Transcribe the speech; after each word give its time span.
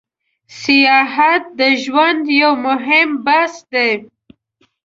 سیاحت 0.61 1.43
د 1.59 1.61
ژوند 1.83 2.23
یو 2.41 2.51
موهیم 2.65 3.09
بحث 3.25 3.55
ده 3.71 3.87